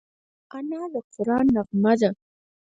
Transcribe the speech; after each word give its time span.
انا 0.57 0.81
د 0.93 0.95
قرآن 1.13 1.45
نغمه 1.55 1.93
ده 1.99 2.09